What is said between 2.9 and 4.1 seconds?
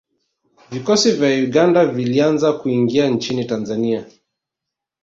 nchini Tanzania